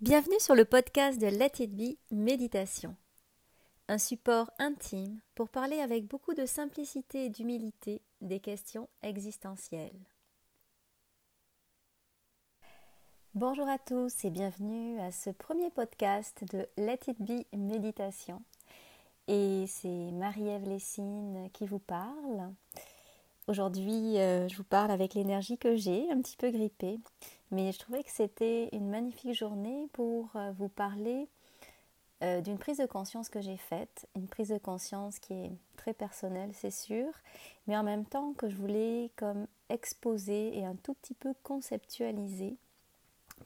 [0.00, 2.94] Bienvenue sur le podcast de Let It Be Méditation,
[3.88, 9.98] un support intime pour parler avec beaucoup de simplicité et d'humilité des questions existentielles.
[13.34, 18.40] Bonjour à tous et bienvenue à ce premier podcast de Let It Be Méditation.
[19.26, 22.54] Et c'est Marie-Ève Lessine qui vous parle.
[23.48, 27.00] Aujourd'hui, euh, je vous parle avec l'énergie que j'ai, un petit peu grippée,
[27.50, 31.26] mais je trouvais que c'était une magnifique journée pour euh, vous parler
[32.22, 35.94] euh, d'une prise de conscience que j'ai faite, une prise de conscience qui est très
[35.94, 37.06] personnelle, c'est sûr,
[37.66, 42.54] mais en même temps que je voulais comme exposer et un tout petit peu conceptualiser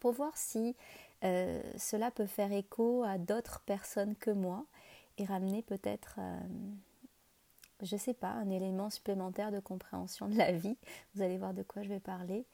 [0.01, 0.75] pour voir si
[1.79, 4.65] cela peut faire écho à d'autres personnes que moi
[5.19, 6.19] et ramener peut-être
[7.83, 10.77] je sais pas, un élément supplémentaire de compréhension de la vie.
[11.15, 12.47] Vous allez voir de quoi je vais parler.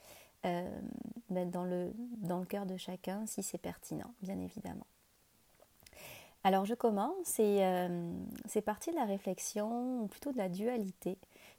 [0.45, 0.69] Euh,
[1.29, 4.87] dans, le, dans le cœur de chacun, si c'est pertinent, bien évidemment.
[6.45, 8.13] Alors je commence et euh,
[8.45, 11.17] c'est parti de la réflexion, ou plutôt de la dualité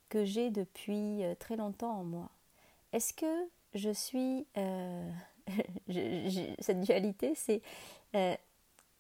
[0.09, 2.31] que j'ai depuis euh, très longtemps en moi.
[2.93, 4.47] Est-ce que je suis...
[6.61, 7.61] cette dualité, c'est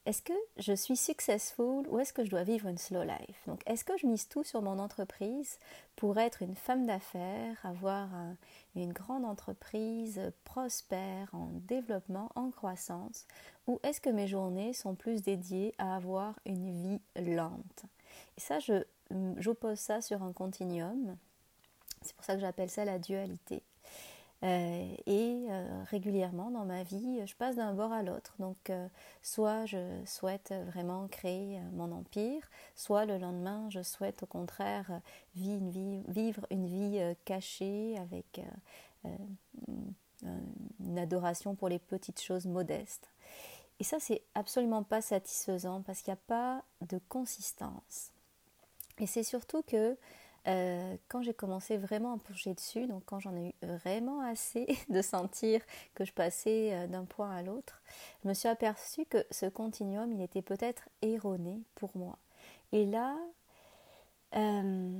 [0.06, 3.42] est-ce que je suis successful ou est-ce que je dois vivre une slow life?
[3.46, 5.58] Donc, est-ce que je mise tout sur mon entreprise
[5.94, 8.08] pour être une femme d'affaires, avoir
[8.74, 13.26] une grande entreprise prospère, en développement, en croissance
[13.66, 17.84] Ou est-ce que mes journées sont plus dédiées à avoir une vie lente?
[18.38, 18.58] Et ça,
[19.36, 21.16] j'oppose ça sur un continuum.
[22.00, 23.62] C'est pour ça que j'appelle ça la dualité.
[24.42, 28.34] Euh, et euh, régulièrement dans ma vie, je passe d'un bord à l'autre.
[28.38, 28.88] Donc, euh,
[29.22, 35.00] soit je souhaite vraiment créer mon empire, soit le lendemain, je souhaite au contraire
[35.34, 38.40] vivre une vie cachée avec
[40.24, 43.10] une adoration pour les petites choses modestes.
[43.78, 48.10] Et ça, c'est absolument pas satisfaisant parce qu'il n'y a pas de consistance.
[48.98, 49.96] Et c'est surtout que
[50.46, 54.66] euh, quand j'ai commencé vraiment à plonger dessus, donc quand j'en ai eu vraiment assez
[54.88, 55.60] de sentir
[55.94, 57.82] que je passais euh, d'un point à l'autre,
[58.22, 62.18] je me suis aperçue que ce continuum, il était peut-être erroné pour moi.
[62.72, 63.16] Et là,
[64.36, 64.90] euh,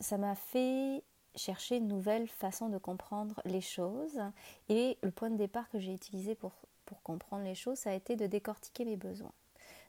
[0.00, 1.02] ça m'a fait
[1.34, 4.20] chercher une nouvelle façon de comprendre les choses.
[4.68, 6.52] Et le point de départ que j'ai utilisé pour,
[6.86, 9.32] pour comprendre les choses, ça a été de décortiquer mes besoins.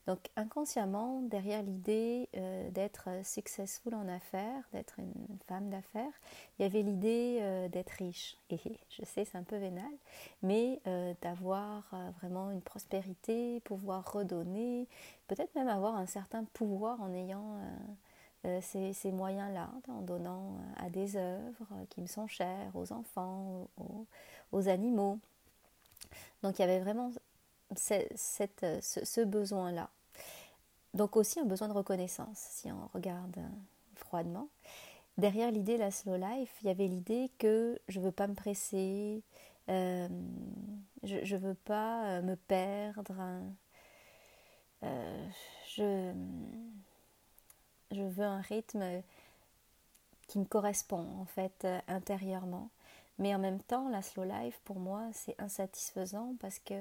[0.08, 5.14] Donc inconsciemment, derrière l'idée euh, d'être successful en affaires, d'être une
[5.48, 6.14] femme d'affaires,
[6.58, 8.38] il y avait l'idée euh, d'être riche.
[8.50, 8.58] Et
[8.90, 9.92] je sais, c'est un peu vénal,
[10.42, 11.84] mais euh, d'avoir
[12.22, 14.88] vraiment une prospérité, pouvoir redonner,
[15.28, 17.60] peut-être même avoir un certain pouvoir en ayant
[18.62, 23.68] ces, moyens-là, en donnant à des œuvres qui me sont chères, aux enfants,
[24.54, 25.20] aux animaux.
[26.44, 27.12] Donc il y avait vraiment
[27.76, 29.90] ce, besoin-là.
[30.98, 33.48] Donc aussi un besoin de reconnaissance, si on regarde euh,
[33.94, 34.50] froidement.
[35.20, 38.34] Derrière l'idée de la slow life, il y avait l'idée que je veux pas me
[38.34, 39.22] presser,
[39.70, 40.08] euh,
[41.04, 43.16] je ne veux pas euh, me perdre,
[44.82, 46.14] je,
[47.92, 49.04] je veux un rythme
[50.28, 52.70] qui me correspond en fait intérieurement.
[53.20, 56.74] Mais en même temps, la slow life, pour moi, c'est insatisfaisant parce que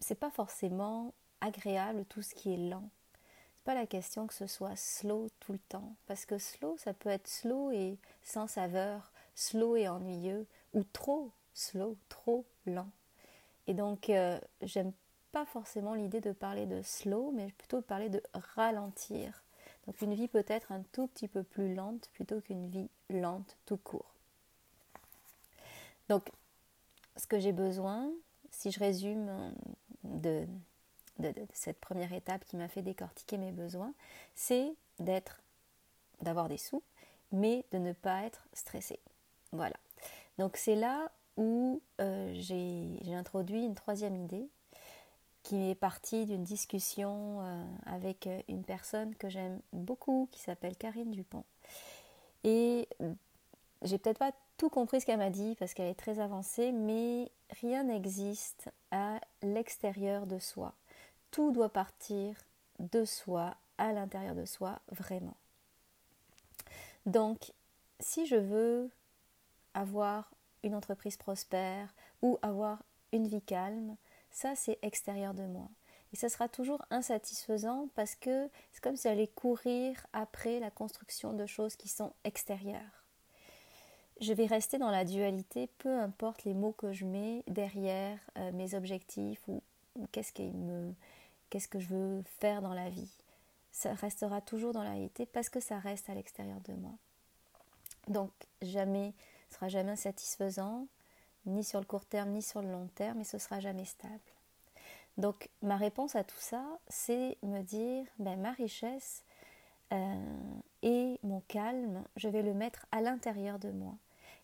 [0.00, 2.88] c'est pas forcément agréable tout ce qui est lent.
[3.70, 7.08] Pas la question que ce soit slow tout le temps, parce que slow, ça peut
[7.08, 10.44] être slow et sans saveur, slow et ennuyeux,
[10.74, 12.90] ou trop slow, trop lent.
[13.68, 14.92] Et donc, euh, j'aime
[15.30, 18.20] pas forcément l'idée de parler de slow, mais plutôt de parler de
[18.56, 19.44] ralentir.
[19.86, 23.56] Donc, une vie peut être un tout petit peu plus lente plutôt qu'une vie lente
[23.66, 24.16] tout court.
[26.08, 26.28] Donc,
[27.16, 28.10] ce que j'ai besoin,
[28.50, 29.54] si je résume
[30.02, 30.44] de,
[31.52, 33.92] cette première étape qui m'a fait décortiquer mes besoins,
[34.34, 35.42] c'est d'être,
[36.22, 36.82] d'avoir des sous,
[37.32, 38.98] mais de ne pas être stressé.
[39.52, 39.76] Voilà.
[40.38, 44.48] Donc c'est là où euh, j'ai introduit une troisième idée
[45.42, 51.10] qui est partie d'une discussion euh, avec une personne que j'aime beaucoup qui s'appelle Karine
[51.10, 51.44] Dupont.
[52.44, 52.88] Et
[53.82, 57.30] j'ai peut-être pas tout compris ce qu'elle m'a dit parce qu'elle est très avancée, mais
[57.60, 60.74] rien n'existe à l'extérieur de soi.
[61.30, 62.36] Tout doit partir
[62.78, 65.36] de soi, à l'intérieur de soi, vraiment.
[67.06, 67.52] Donc,
[67.98, 68.90] si je veux
[69.74, 70.30] avoir
[70.62, 72.82] une entreprise prospère ou avoir
[73.12, 73.96] une vie calme,
[74.30, 75.68] ça c'est extérieur de moi.
[76.12, 81.32] Et ça sera toujours insatisfaisant parce que c'est comme si j'allais courir après la construction
[81.32, 83.00] de choses qui sont extérieures
[84.20, 88.52] je vais rester dans la dualité, peu importe les mots que je mets derrière euh,
[88.52, 89.62] mes objectifs ou
[90.12, 90.92] qu'est-ce qui me,
[91.50, 93.10] qu'est-ce que je veux faire dans la vie.
[93.72, 96.92] Ça restera toujours dans la réalité parce que ça reste à l'extérieur de moi.
[98.08, 98.30] Donc
[98.62, 99.12] jamais,
[99.48, 100.86] ce sera jamais satisfaisant,
[101.46, 104.18] ni sur le court terme, ni sur le long terme, et ce sera jamais stable.
[105.18, 109.24] Donc ma réponse à tout ça, c'est me dire, ben, ma richesse
[109.92, 110.14] euh,
[110.82, 113.94] et mon calme, je vais le mettre à l'intérieur de moi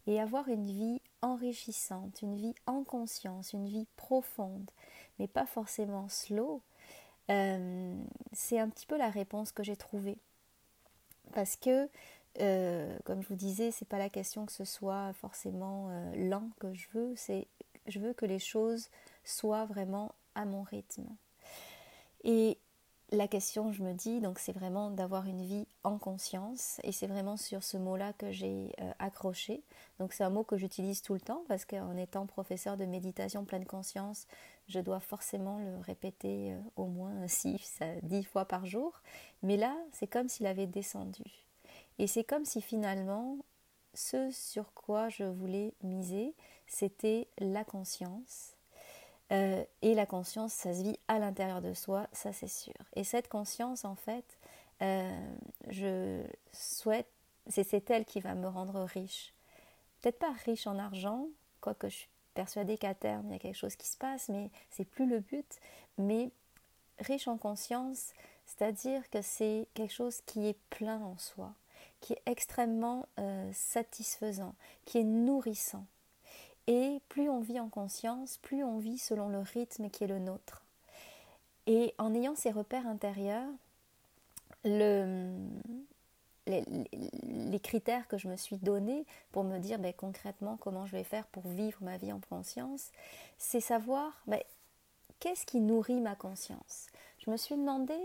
[0.06, 4.70] et avoir une vie enrichissante, une vie en conscience, une vie profonde,
[5.18, 6.62] mais pas forcément slow,
[7.30, 7.94] euh,
[8.32, 10.18] c'est un petit peu la réponse que j'ai trouvée.
[11.32, 11.88] Parce que,
[12.40, 16.50] euh, comme je vous disais, c'est pas la question que ce soit forcément euh, lent
[16.60, 17.46] que je veux, c'est
[17.86, 18.88] je veux que les choses
[19.24, 21.06] soient vraiment à mon rythme.
[23.12, 27.06] La question, je me dis, donc c'est vraiment d'avoir une vie en conscience, et c'est
[27.06, 29.62] vraiment sur ce mot-là que j'ai euh, accroché.
[30.00, 33.44] Donc c'est un mot que j'utilise tout le temps parce qu'en étant professeur de méditation
[33.44, 34.26] pleine conscience,
[34.68, 39.00] je dois forcément le répéter euh, au moins 6 10 fois par jour.
[39.42, 41.24] Mais là, c'est comme s'il avait descendu.
[41.98, 43.38] Et c'est comme si finalement,
[43.94, 46.34] ce sur quoi je voulais miser,
[46.66, 48.55] c'était la conscience
[49.32, 52.74] euh, et la conscience, ça se vit à l'intérieur de soi, ça c'est sûr.
[52.94, 54.38] Et cette conscience, en fait,
[54.82, 55.36] euh,
[55.68, 57.08] je souhaite,
[57.48, 59.34] c'est elle qui va me rendre riche.
[60.00, 61.26] Peut-être pas riche en argent,
[61.60, 64.50] quoique je suis persuadée qu'à terme il y a quelque chose qui se passe, mais
[64.70, 65.58] c'est plus le but.
[65.98, 66.30] Mais
[66.98, 68.12] riche en conscience,
[68.44, 71.54] c'est-à-dire que c'est quelque chose qui est plein en soi,
[72.00, 75.86] qui est extrêmement euh, satisfaisant, qui est nourrissant.
[76.66, 80.18] Et plus on vit en conscience, plus on vit selon le rythme qui est le
[80.18, 80.64] nôtre.
[81.66, 83.48] Et en ayant ces repères intérieurs,
[84.64, 85.36] le,
[86.46, 91.04] les, critères que je me suis donnés pour me dire ben, concrètement comment je vais
[91.04, 92.90] faire pour vivre ma vie en conscience,
[93.38, 94.40] c'est savoir ben,
[95.20, 96.86] qu'est-ce qui nourrit ma conscience?
[97.18, 97.96] Je me suis demandé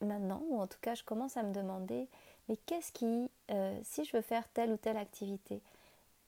[0.00, 2.08] maintenant, ou en tout cas je commence à me demander,
[2.48, 5.60] mais qu'est-ce qui, euh, si je veux faire telle ou telle activité,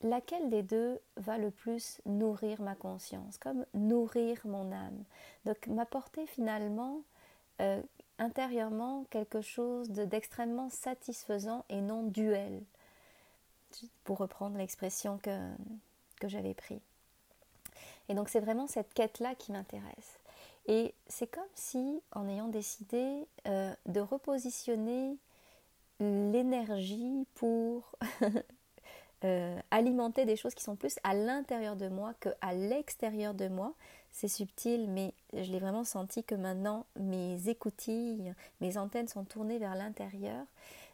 [0.02, 5.04] laquelle des deux va le plus nourrir ma conscience, comme nourrir mon âme?
[5.44, 7.02] Donc m'apporter finalement
[7.60, 7.82] euh,
[8.18, 12.62] intérieurement quelque chose d'extrêmement satisfaisant et non duel,
[14.04, 15.38] pour reprendre l'expression que,
[16.24, 16.80] j'avais prise.
[18.08, 20.20] Et donc c'est vraiment cette quête-là qui m'intéresse.
[20.66, 25.16] Et c'est comme si, en ayant décidé euh, de repositionner
[25.98, 27.96] l'énergie pour
[29.24, 33.74] Euh, alimenter des choses qui sont plus à l'intérieur de moi qu'à l'extérieur de moi.
[34.10, 39.58] C'est subtil, mais je l'ai vraiment senti que maintenant mes écoutilles, mes antennes sont tournées
[39.58, 40.44] vers l'intérieur.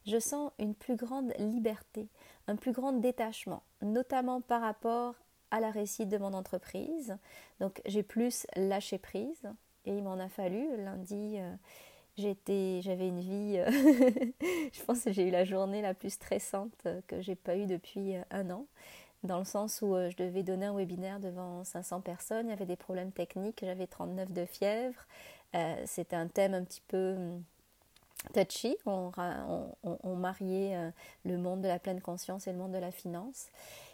[0.06, 2.08] Je sens une plus grande liberté,
[2.48, 5.14] un plus grand détachement, notamment par rapport
[5.50, 7.16] à la réussite de mon entreprise.
[7.60, 9.42] Donc j'ai plus lâché prise
[9.86, 10.76] et il m'en a fallu.
[10.76, 11.54] Lundi, euh,
[12.18, 13.70] j'avais une vie, euh,
[14.72, 18.16] je pense que j'ai eu la journée la plus stressante que j'ai pas eue depuis
[18.16, 18.66] euh, un an,
[19.22, 22.52] dans le sens où euh, je devais donner un webinaire devant 500 personnes, il y
[22.52, 25.06] avait des problèmes techniques, j'avais 39 de fièvre,
[25.86, 27.42] c'était un thème un petit peu hum,
[28.34, 29.12] touchy, on,
[29.82, 30.92] on, mariait
[31.24, 33.46] le monde de la pleine conscience et le monde de la finance.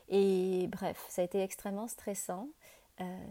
[0.08, 2.48] Et bref, ça a été extrêmement stressant,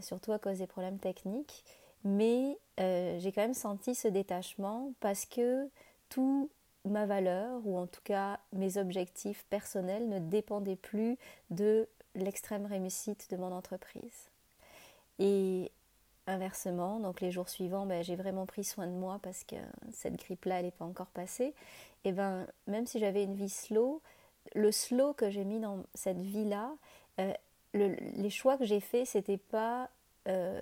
[0.00, 1.64] surtout à cause des problèmes techniques.
[2.04, 5.68] Mais euh, j'ai quand même senti ce détachement parce que
[6.08, 6.50] tout
[6.84, 11.16] ma valeur, ou en tout cas mes objectifs personnels, ne dépendaient plus
[11.50, 14.28] de l'extrême réussite de mon entreprise.
[15.18, 15.72] Et
[16.26, 19.56] inversement, donc les jours suivants, ben, j'ai vraiment pris soin de moi parce que
[19.92, 21.54] cette grippe-là, elle n'est pas encore passée.
[22.04, 24.02] Et ben, même si j'avais une vie slow,
[24.54, 26.74] le slow que j'ai mis dans cette vie-là,
[27.20, 27.32] euh,
[27.72, 29.90] les choix que j'ai faits, c'était pas
[30.28, 30.60] euh,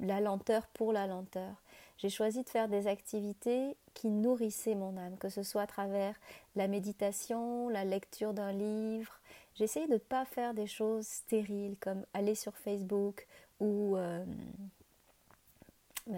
[0.00, 1.54] la lenteur pour la lenteur.
[1.96, 6.14] J'ai choisi de faire des activités qui nourrissaient mon âme, que ce soit à travers
[6.54, 9.18] la méditation, la lecture d'un livre.
[9.60, 13.26] Essayé de ne pas faire des choses stériles comme aller sur Facebook
[13.60, 13.96] ou...
[13.96, 14.24] Euh,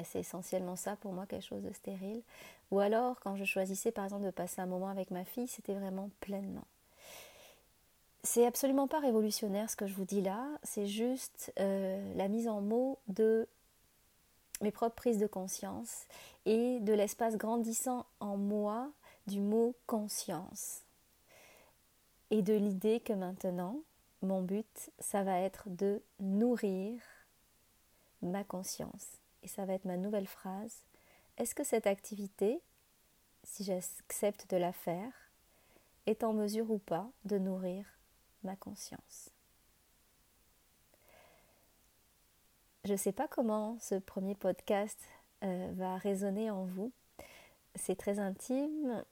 [0.04, 2.22] c'est essentiellement ça pour moi, quelque chose de stérile.
[2.70, 5.74] Ou alors, quand je choisissais par exemple de passer un moment avec ma fille, c'était
[5.74, 6.66] vraiment pleinement.
[8.22, 12.48] C'est absolument pas révolutionnaire ce que je vous dis là, c'est juste euh, la mise
[12.48, 13.48] en mots de
[14.60, 16.04] mes propres prises de conscience
[16.44, 18.90] et de l'espace grandissant en moi
[19.26, 20.82] du mot conscience.
[22.30, 23.80] Et de l'idée que maintenant,
[24.22, 27.00] mon but, ça va être de nourrir
[28.20, 29.06] ma conscience.
[29.42, 30.82] Et ça va être ma nouvelle phrase.
[31.38, 32.60] Est-ce que cette activité,
[33.44, 35.12] si j'accepte de la faire,
[36.06, 37.86] est en mesure ou pas de nourrir
[38.42, 39.30] ma conscience.
[42.84, 44.98] Je ne sais pas comment ce premier podcast
[45.44, 46.92] euh, va résonner en vous.
[47.74, 49.04] C'est très intime,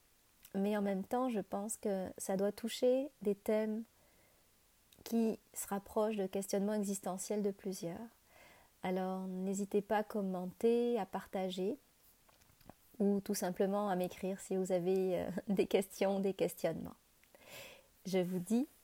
[0.54, 3.84] mais en même temps, je pense que ça doit toucher des thèmes
[5.04, 7.98] qui se rapprochent de questionnements existentiels de plusieurs.
[8.82, 11.78] Alors n'hésitez pas à commenter, à partager
[12.98, 16.96] ou tout simplement à m'écrire si vous avez euh, des questions, des questionnements.
[18.06, 18.66] Je vous dis